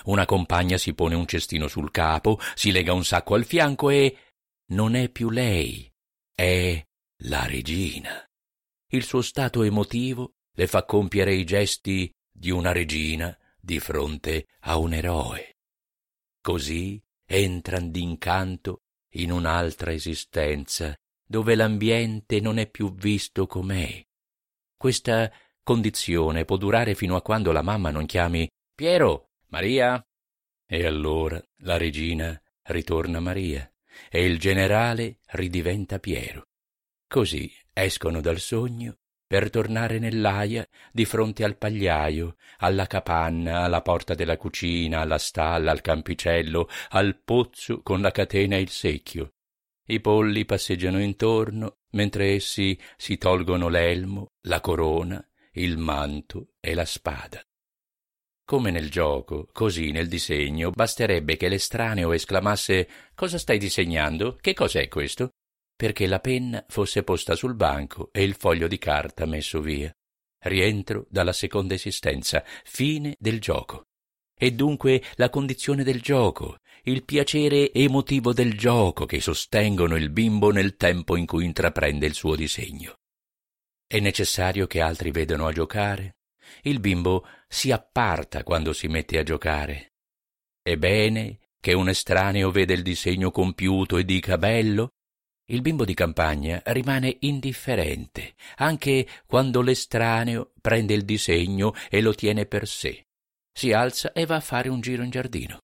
Una 0.06 0.26
compagna 0.26 0.78
si 0.78 0.94
pone 0.94 1.16
un 1.16 1.26
cestino 1.26 1.68
sul 1.68 1.92
capo, 1.92 2.40
si 2.56 2.72
lega 2.72 2.94
un 2.94 3.04
sacco 3.04 3.36
al 3.36 3.46
fianco 3.46 3.90
e 3.90 4.18
non 4.68 4.96
è 4.96 5.10
più 5.10 5.30
lei, 5.30 5.90
è 6.34 6.82
la 7.24 7.46
regina. 7.46 8.26
Il 8.88 9.04
suo 9.04 9.22
stato 9.22 9.64
emotivo 9.64 10.34
le 10.54 10.68
fa 10.68 10.86
compiere 10.86 11.34
i 11.34 11.44
gesti 11.44 12.12
di 12.30 12.52
una 12.52 12.72
regina 12.72 13.38
di 13.60 13.80
fronte 13.80 14.48
a 14.62 14.78
un 14.78 14.94
eroe. 14.94 15.58
Così 16.42 17.02
entran 17.32 17.91
d'incanto 17.91 18.82
in 19.13 19.32
un'altra 19.32 19.94
esistenza, 19.94 20.94
dove 21.26 21.56
l'ambiente 21.56 22.41
non 22.41 22.58
è 22.58 22.70
più 22.70 22.94
visto 22.94 23.48
com'è. 23.48 24.04
Questa 24.76 25.32
condizione 25.63 26.44
può 26.44 26.58
durare 26.58 26.94
fino 26.94 27.15
a 27.15 27.22
quando 27.22 27.54
la 27.54 27.62
mamma 27.62 27.89
non 27.89 28.06
chiami 28.06 28.50
Piero, 28.76 29.30
Maria. 29.48 30.06
E 30.65 30.86
allora 30.86 31.41
la 31.60 31.78
regina 31.78 32.39
ritorna 32.63 33.20
Maria 33.20 33.70
e 34.10 34.26
il 34.26 34.38
generale 34.38 35.20
ridiventa 35.28 36.00
Piero. 36.00 36.48
Così 37.08 37.52
escono 37.74 38.22
dal 38.22 38.39
sogno 38.39 38.98
per 39.32 39.50
tornare 39.50 39.98
nell'aia 39.98 40.67
di 40.91 41.06
fronte 41.06 41.46
al 41.46 41.56
pagliaio, 41.56 42.36
alla 42.58 42.86
capanna, 42.86 43.62
alla 43.62 43.82
porta 43.82 44.13
della 44.13 44.36
cucina, 44.36 45.00
alla 45.00 45.17
stalla, 45.17 45.72
al 45.72 45.80
campicello, 45.80 46.67
al 46.89 47.15
pozzo 47.15 47.82
con 47.82 48.02
la 48.02 48.12
catena 48.12 48.58
e 48.58 48.60
il 48.60 48.67
secchio. 48.67 49.36
I 49.86 50.02
polli 50.02 50.44
passeggiano 50.44 51.02
intorno, 51.02 51.78
mentre 51.91 52.34
essi 52.34 52.78
si 52.98 53.17
tolgono 53.17 53.70
l'elmo, 53.70 54.32
la 54.48 54.60
corona, 54.60 55.26
il 55.54 55.78
manto 55.78 56.56
e 56.60 56.74
la 56.74 56.84
spada. 56.84 57.41
Come 58.44 58.70
nel 58.70 58.91
gioco, 58.91 59.48
così 59.54 59.91
nel 59.91 60.10
disegno, 60.10 60.72
basterebbe 60.72 61.38
che 61.38 61.48
l'estraneo 61.48 62.12
esclamasse 62.12 62.89
Cosa 63.15 63.38
stai 63.38 63.60
disegnando? 63.60 64.38
Che 64.41 64.54
cos'è 64.54 64.89
questo? 64.89 65.30
Perché 65.82 66.06
la 66.06 66.20
penna 66.20 66.63
fosse 66.67 67.02
posta 67.02 67.34
sul 67.34 67.56
banco 67.56 68.10
e 68.12 68.22
il 68.22 68.36
foglio 68.36 68.67
di 68.67 68.78
carta 68.78 69.26
messo 69.26 69.62
via. 69.62 69.91
Rientro 70.44 71.08
dalla 71.10 71.34
seconda 71.34 71.74
esistenza, 71.74 72.44
fine 72.63 73.15
del 73.17 73.41
gioco. 73.41 73.88
E 74.38 74.52
dunque 74.52 75.02
la 75.15 75.32
condizione 75.32 75.84
del 75.84 76.00
gioco, 76.00 76.58
il 76.84 77.04
piacere 77.04 77.74
emotivo 77.74 78.32
del 78.32 78.56
gioco 78.56 79.08
che 79.08 79.20
sostengono 79.22 79.96
il 79.96 80.12
bimbo 80.12 80.52
nel 80.52 80.76
tempo 80.76 81.15
in 81.15 81.26
cui 81.26 81.46
intraprende 81.46 82.06
il 82.06 82.13
suo 82.13 82.36
disegno. 82.36 83.00
È 83.88 84.00
necessario 84.00 84.67
che 84.67 84.82
altri 84.82 85.10
vedano 85.10 85.48
a 85.48 85.52
giocare? 85.52 86.17
Il 86.62 86.80
bimbo 86.80 87.26
si 87.48 87.72
apparta 87.72 88.44
quando 88.44 88.72
si 88.74 88.88
mette 88.88 89.17
a 89.17 89.24
giocare. 89.24 89.94
È 90.62 90.78
bene 90.78 91.39
che 91.60 91.74
un 91.74 91.89
estraneo 91.89 92.52
veda 92.52 92.74
il 92.74 92.84
disegno 92.84 93.32
compiuto 93.32 93.98
e 93.98 94.06
dica 94.06 94.38
bello? 94.38 94.91
Il 95.52 95.62
bimbo 95.62 95.86
di 95.86 95.94
campagna 95.94 96.62
rimane 96.66 97.18
indifferente 97.22 98.36
anche 98.58 99.08
quando 99.26 99.62
l'estraneo 99.62 100.52
prende 100.62 100.94
il 100.94 101.04
disegno 101.04 101.74
e 101.90 102.02
lo 102.02 102.14
tiene 102.14 102.46
per 102.46 102.68
sé. 102.68 103.06
Si 103.54 103.74
alza 103.74 104.14
e 104.14 104.26
va 104.26 104.38
a 104.38 104.42
fare 104.42 104.70
un 104.70 104.80
giro 104.80 105.04
in 105.04 105.10
giardino. 105.10 105.60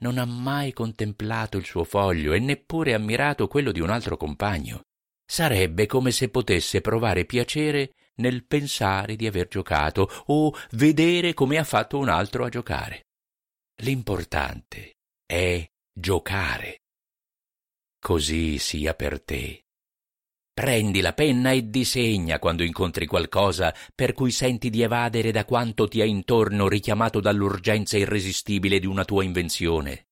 Non 0.00 0.18
ha 0.18 0.24
mai 0.24 0.72
contemplato 0.72 1.56
il 1.56 1.64
suo 1.64 1.84
foglio 1.84 2.32
e 2.32 2.38
neppure 2.38 2.94
ammirato 2.94 3.48
quello 3.48 3.72
di 3.72 3.80
un 3.80 3.90
altro 3.90 4.16
compagno. 4.16 4.82
Sarebbe 5.24 5.86
come 5.86 6.10
se 6.10 6.28
potesse 6.28 6.80
provare 6.80 7.24
piacere 7.24 7.94
nel 8.16 8.44
pensare 8.44 9.16
di 9.16 9.26
aver 9.26 9.48
giocato 9.48 10.08
o 10.26 10.54
vedere 10.72 11.34
come 11.34 11.58
ha 11.58 11.64
fatto 11.64 11.98
un 11.98 12.08
altro 12.08 12.44
a 12.44 12.48
giocare. 12.48 13.06
L'importante 13.82 14.92
è 15.26 15.64
giocare 15.92 16.81
così 18.02 18.58
sia 18.58 18.94
per 18.94 19.22
te. 19.22 19.66
Prendi 20.52 21.00
la 21.00 21.12
penna 21.12 21.52
e 21.52 21.70
disegna 21.70 22.40
quando 22.40 22.64
incontri 22.64 23.06
qualcosa 23.06 23.72
per 23.94 24.12
cui 24.12 24.32
senti 24.32 24.70
di 24.70 24.82
evadere 24.82 25.30
da 25.30 25.44
quanto 25.44 25.86
ti 25.86 26.00
è 26.00 26.04
intorno 26.04 26.66
richiamato 26.66 27.20
dall'urgenza 27.20 27.96
irresistibile 27.96 28.80
di 28.80 28.86
una 28.86 29.04
tua 29.04 29.22
invenzione. 29.22 30.08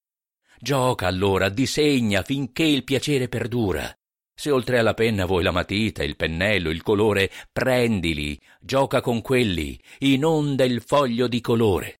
Gioca 0.60 1.08
allora, 1.08 1.48
disegna 1.48 2.22
finché 2.22 2.62
il 2.62 2.84
piacere 2.84 3.28
perdura. 3.28 3.92
Se 4.32 4.52
oltre 4.52 4.78
alla 4.78 4.94
penna 4.94 5.26
vuoi 5.26 5.42
la 5.42 5.50
matita, 5.50 6.04
il 6.04 6.14
pennello, 6.14 6.70
il 6.70 6.82
colore, 6.82 7.28
prendili, 7.50 8.40
gioca 8.60 9.00
con 9.00 9.20
quelli, 9.20 9.78
inonda 9.98 10.62
il 10.64 10.80
foglio 10.80 11.26
di 11.26 11.40
colore. 11.40 11.99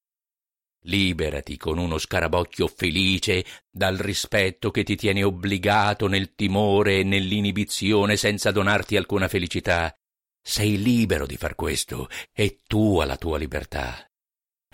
Liberati 0.85 1.59
con 1.59 1.77
uno 1.79 1.99
scarabocchio 1.99 2.67
felice 2.67 3.45
dal 3.71 3.97
rispetto 3.97 4.71
che 4.71 4.83
ti 4.83 4.97
tiene 4.97 5.23
obbligato 5.23 6.07
nel 6.07 6.35
timore 6.35 7.01
e 7.01 7.03
nell'inibizione 7.03 8.17
senza 8.17 8.51
donarti 8.51 8.97
alcuna 8.97 9.29
felicità. 9.29 9.95
Sei 10.43 10.81
libero 10.81 11.27
di 11.27 11.37
far 11.37 11.55
questo, 11.55 12.09
è 12.33 12.57
tua 12.67 13.05
la 13.05 13.17
tua 13.19 13.37
libertà. 13.37 14.11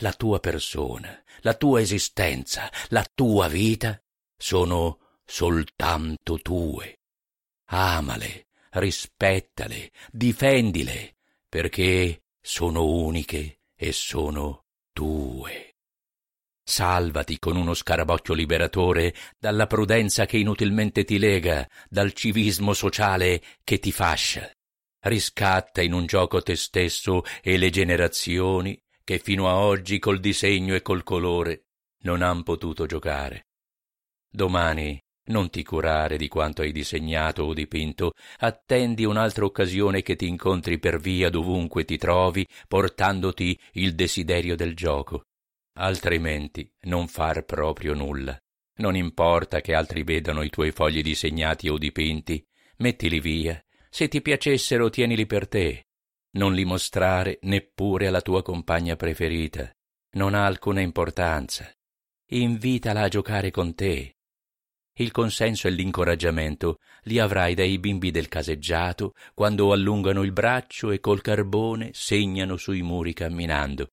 La 0.00 0.12
tua 0.12 0.38
persona, 0.38 1.22
la 1.40 1.54
tua 1.54 1.80
esistenza, 1.80 2.70
la 2.88 3.04
tua 3.12 3.48
vita 3.48 4.00
sono 4.36 4.98
soltanto 5.24 6.38
tue. 6.38 7.00
Amale, 7.70 8.46
rispettale, 8.72 9.90
difendile, 10.12 11.16
perché 11.48 12.22
sono 12.40 12.84
uniche 12.84 13.60
e 13.74 13.92
sono 13.92 14.66
tue. 14.92 15.65
Salvati 16.68 17.38
con 17.38 17.56
uno 17.56 17.74
scarabocchio 17.74 18.34
liberatore 18.34 19.14
dalla 19.38 19.68
prudenza 19.68 20.26
che 20.26 20.36
inutilmente 20.36 21.04
ti 21.04 21.16
lega, 21.16 21.64
dal 21.88 22.12
civismo 22.12 22.72
sociale 22.72 23.40
che 23.62 23.78
ti 23.78 23.92
fascia. 23.92 24.50
Riscatta 25.04 25.80
in 25.80 25.92
un 25.92 26.06
gioco 26.06 26.42
te 26.42 26.56
stesso 26.56 27.22
e 27.40 27.56
le 27.56 27.70
generazioni 27.70 28.76
che 29.04 29.20
fino 29.20 29.48
a 29.48 29.58
oggi 29.58 30.00
col 30.00 30.18
disegno 30.18 30.74
e 30.74 30.82
col 30.82 31.04
colore 31.04 31.66
non 32.02 32.20
han 32.20 32.42
potuto 32.42 32.84
giocare. 32.86 33.46
Domani 34.28 35.00
non 35.26 35.50
ti 35.50 35.62
curare 35.62 36.16
di 36.16 36.26
quanto 36.26 36.62
hai 36.62 36.72
disegnato 36.72 37.44
o 37.44 37.54
dipinto, 37.54 38.10
attendi 38.38 39.04
un'altra 39.04 39.44
occasione 39.44 40.02
che 40.02 40.16
ti 40.16 40.26
incontri 40.26 40.80
per 40.80 40.98
via 40.98 41.30
dovunque 41.30 41.84
ti 41.84 41.96
trovi, 41.96 42.44
portandoti 42.66 43.56
il 43.74 43.94
desiderio 43.94 44.56
del 44.56 44.74
gioco 44.74 45.26
altrimenti 45.76 46.70
non 46.82 47.08
far 47.08 47.44
proprio 47.44 47.94
nulla. 47.94 48.38
Non 48.78 48.94
importa 48.94 49.60
che 49.60 49.74
altri 49.74 50.02
vedano 50.02 50.42
i 50.42 50.50
tuoi 50.50 50.70
fogli 50.70 51.02
disegnati 51.02 51.68
o 51.68 51.78
dipinti, 51.78 52.44
mettili 52.78 53.20
via. 53.20 53.62
Se 53.88 54.08
ti 54.08 54.20
piacessero, 54.20 54.90
tienili 54.90 55.24
per 55.26 55.48
te. 55.48 55.86
Non 56.32 56.52
li 56.52 56.64
mostrare 56.64 57.38
neppure 57.42 58.06
alla 58.06 58.20
tua 58.20 58.42
compagna 58.42 58.96
preferita. 58.96 59.70
Non 60.12 60.34
ha 60.34 60.44
alcuna 60.44 60.80
importanza. 60.80 61.70
Invitala 62.30 63.02
a 63.02 63.08
giocare 63.08 63.50
con 63.50 63.74
te. 63.74 64.16
Il 64.98 65.10
consenso 65.10 65.68
e 65.68 65.70
l'incoraggiamento 65.70 66.78
li 67.02 67.18
avrai 67.18 67.54
dai 67.54 67.78
bimbi 67.78 68.10
del 68.10 68.28
caseggiato 68.28 69.12
quando 69.34 69.72
allungano 69.72 70.22
il 70.22 70.32
braccio 70.32 70.90
e 70.90 71.00
col 71.00 71.20
carbone 71.20 71.90
segnano 71.92 72.56
sui 72.56 72.82
muri 72.82 73.12
camminando 73.12 73.90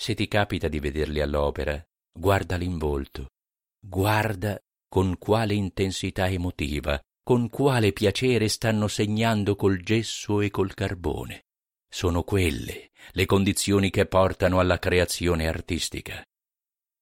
se 0.00 0.14
ti 0.14 0.28
capita 0.28 0.66
di 0.68 0.80
vederli 0.80 1.20
all'opera, 1.20 1.78
guardali 2.10 2.64
in 2.64 2.78
volto, 2.78 3.32
guarda 3.78 4.58
con 4.88 5.18
quale 5.18 5.52
intensità 5.52 6.26
emotiva, 6.26 6.98
con 7.22 7.50
quale 7.50 7.92
piacere 7.92 8.48
stanno 8.48 8.88
segnando 8.88 9.56
col 9.56 9.82
gesso 9.82 10.40
e 10.40 10.48
col 10.48 10.72
carbone. 10.72 11.44
Sono 11.86 12.22
quelle 12.22 12.92
le 13.10 13.26
condizioni 13.26 13.90
che 13.90 14.06
portano 14.06 14.58
alla 14.58 14.78
creazione 14.78 15.46
artistica. 15.46 16.26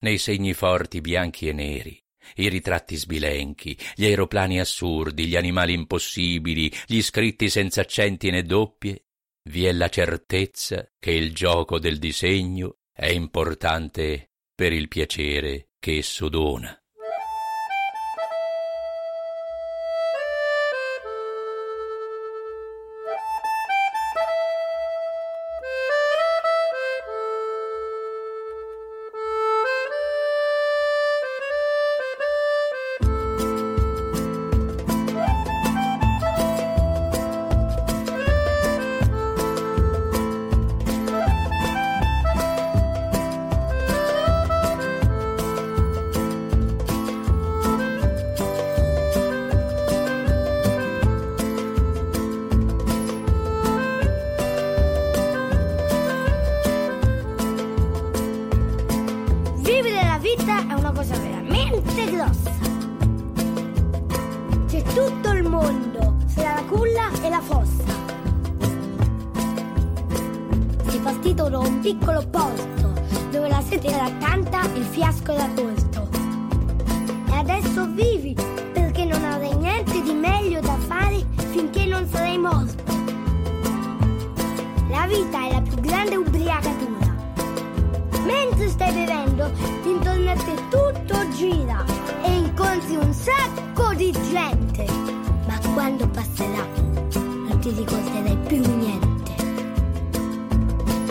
Nei 0.00 0.18
segni 0.18 0.52
forti 0.52 1.00
bianchi 1.00 1.46
e 1.46 1.52
neri, 1.52 2.02
i 2.34 2.48
ritratti 2.48 2.96
sbilenchi, 2.96 3.78
gli 3.94 4.06
aeroplani 4.06 4.58
assurdi, 4.58 5.28
gli 5.28 5.36
animali 5.36 5.72
impossibili, 5.72 6.68
gli 6.84 7.00
scritti 7.00 7.48
senza 7.48 7.82
accenti 7.82 8.28
né 8.30 8.42
doppie, 8.42 9.04
vi 9.50 9.66
è 9.66 9.72
la 9.72 9.88
certezza 9.88 10.90
che 10.98 11.12
il 11.12 11.32
gioco 11.32 11.78
del 11.78 12.00
disegno 12.00 12.77
è 13.00 13.06
importante 13.06 14.32
per 14.52 14.72
il 14.72 14.88
piacere 14.88 15.68
che 15.78 15.98
esso 15.98 16.28
dona. 16.28 16.76
Sacco 94.08 94.12
di 94.12 94.12
gente. 94.12 94.86
Ma 95.46 95.58
quando 95.74 96.08
passerà, 96.08 96.66
non 97.14 97.58
ti 97.60 97.70
ricorderai 97.70 98.36
più 98.46 98.60
niente. 98.60 99.34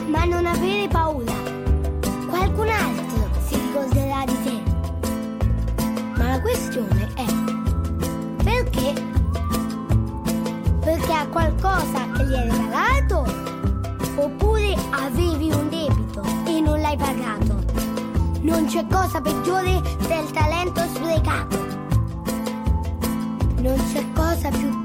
Ma 0.08 0.24
non 0.26 0.46
avere 0.46 0.88
paura, 0.88 1.34
qualcun 2.28 2.70
altro 2.70 3.30
si 3.46 3.56
ricorderà 3.56 4.24
di 4.26 4.44
te. 4.44 4.64
Ma 6.18 6.30
la 6.30 6.42
questione 6.42 7.12
è 7.16 7.26
perché? 8.44 8.94
Perché 10.80 11.14
ha 11.14 11.28
qualcosa 11.28 12.10
che 12.16 12.26
gli 12.26 12.34
hai 12.34 12.50
regalato? 12.50 13.46
Oppure 14.16 14.76
avevi 14.92 15.52
un 15.52 15.70
debito 15.70 16.24
e 16.46 16.62
non 16.62 16.80
l'hai 16.82 16.98
pagato? 16.98 17.66
Non 18.42 18.66
c'è 18.66 18.86
cosa 18.90 19.20
peggiore 19.20 19.82
del 20.08 20.32
talento 20.32 20.82
sprecato. 20.94 21.67
Non 23.68 23.78
c'è 23.92 24.02
cosa 24.14 24.48
più 24.48 24.77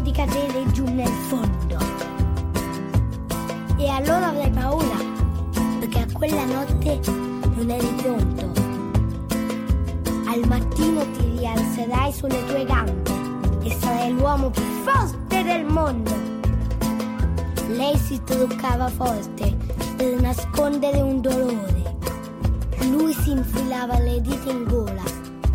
di 0.00 0.12
cadere 0.12 0.64
giù 0.72 0.84
nel 0.84 1.08
fondo. 1.28 1.76
E 3.76 3.88
allora 3.88 4.28
avrai 4.28 4.50
paura, 4.50 4.96
perché 5.78 5.98
a 6.00 6.06
quella 6.12 6.44
notte 6.44 7.00
non 7.56 7.70
eri 7.70 7.92
pronto. 7.96 8.52
Al 10.26 10.46
mattino 10.46 11.02
ti 11.12 11.36
rialzerai 11.38 12.12
sulle 12.12 12.44
tue 12.46 12.64
gambe 12.64 13.10
e 13.62 13.76
sarai 13.78 14.12
l'uomo 14.12 14.50
più 14.50 14.62
forte 14.84 15.42
del 15.42 15.64
mondo. 15.64 16.12
Lei 17.68 17.96
si 17.98 18.20
truccava 18.24 18.88
forte 18.88 19.56
per 19.96 20.20
nascondere 20.20 21.00
un 21.00 21.20
dolore. 21.20 21.96
Lui 22.90 23.12
si 23.12 23.30
infilava 23.30 23.98
le 23.98 24.20
dita 24.20 24.50
in 24.50 24.64
gola 24.64 25.02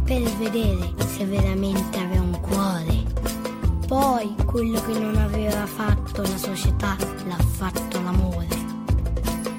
per 0.03 0.21
vedere 0.37 0.93
se 1.15 1.25
veramente 1.25 1.97
aveva 1.97 2.21
un 2.21 2.39
cuore. 2.41 3.03
Poi 3.87 4.34
quello 4.55 4.81
che 4.85 4.97
non 4.97 5.17
aveva 5.17 5.65
fatto 5.65 6.21
la 6.21 6.37
società 6.37 6.95
l'ha 7.25 7.35
fatto 7.35 8.01
l'amore. 8.01 8.47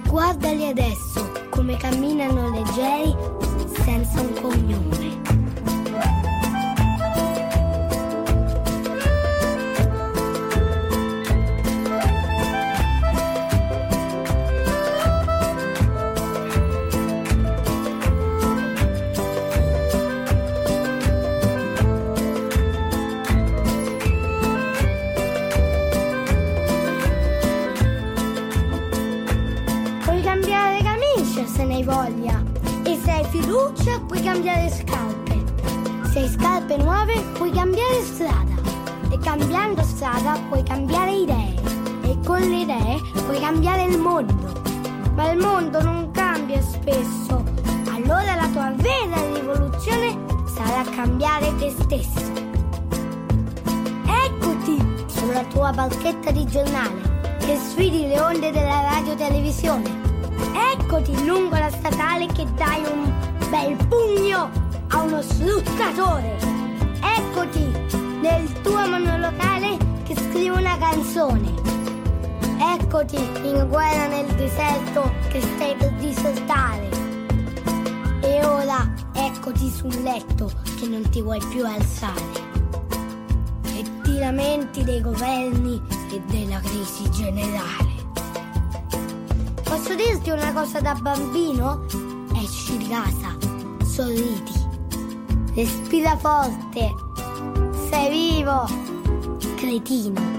Guardali 0.08 0.68
adesso 0.68 1.32
come 1.50 1.76
camminano 1.76 2.48
leggeri 2.48 3.14
senza 3.84 4.22
un 4.22 4.32
cognome. 4.40 5.25
Fiducia 33.86 34.00
puoi 34.00 34.20
cambiare 34.20 34.68
scarpe. 34.68 35.44
Se 36.10 36.18
hai 36.18 36.28
scarpe 36.28 36.76
nuove 36.78 37.22
puoi 37.34 37.50
cambiare 37.52 38.02
strada. 38.02 38.54
E 39.10 39.18
cambiando 39.18 39.82
strada 39.82 40.38
puoi 40.48 40.62
cambiare 40.64 41.12
idee. 41.12 41.54
E 42.02 42.18
con 42.24 42.40
le 42.40 42.60
idee 42.62 43.00
puoi 43.24 43.38
cambiare 43.38 43.84
il 43.84 43.98
mondo. 43.98 44.34
Ma 45.14 45.30
il 45.30 45.38
mondo 45.38 45.80
non 45.82 46.10
cambia 46.10 46.60
spesso. 46.60 47.44
Allora 47.92 48.34
la 48.34 48.48
tua 48.52 48.72
vera 48.76 49.22
rivoluzione 49.32 50.18
sarà 50.52 50.82
cambiare 50.94 51.54
te 51.56 51.70
stesso. 51.70 52.32
Eccoti 54.24 55.04
sulla 55.06 55.44
tua 55.44 55.70
barchetta 55.70 56.32
di 56.32 56.44
giornale 56.46 57.14
che 57.38 57.56
sfidi 57.56 58.08
le 58.08 58.20
onde 58.20 58.50
della 58.50 58.80
radio 58.80 59.14
televisione. 59.14 60.04
Eccoti 60.74 61.24
lungo 61.24 61.56
la 61.56 61.70
statale 61.70 62.26
che 62.26 62.44
dai 62.54 62.82
un 62.92 63.34
bel 63.56 63.76
pugno 63.88 64.50
a 64.88 65.02
uno 65.02 65.22
sfruttatore. 65.22 66.36
Eccoti 67.00 67.72
nel 68.20 68.60
tuo 68.60 68.86
monolocale 68.86 69.78
che 70.04 70.14
scrivi 70.14 70.48
una 70.48 70.76
canzone. 70.76 71.54
Eccoti 72.58 73.16
in 73.16 73.66
guerra 73.68 74.08
nel 74.08 74.26
deserto 74.34 75.10
che 75.28 75.40
stai 75.40 75.74
per 75.76 75.92
disertare. 75.94 76.88
E 78.20 78.44
ora 78.44 78.92
eccoti 79.14 79.70
sul 79.70 80.02
letto 80.02 80.50
che 80.78 80.86
non 80.86 81.08
ti 81.08 81.22
vuoi 81.22 81.40
più 81.48 81.64
alzare 81.64 82.44
e 83.64 83.84
ti 84.02 84.18
lamenti 84.18 84.84
dei 84.84 85.00
governi 85.00 85.80
e 86.10 86.20
della 86.26 86.60
crisi 86.60 87.10
generale. 87.10 87.94
Posso 89.62 89.94
dirti 89.94 90.30
una 90.30 90.52
cosa 90.52 90.80
da 90.80 90.94
bambino? 90.94 91.84
Esci 92.34 92.76
di 92.76 92.88
casa, 92.88 93.35
sorridi, 93.96 94.52
respira 95.54 96.18
forte, 96.18 96.94
sei 97.88 98.10
vivo, 98.10 98.66
cretino. 99.56 100.35